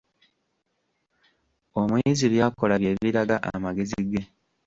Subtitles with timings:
[1.79, 4.21] Omuyizi by'akola bye biraga amagezi ge.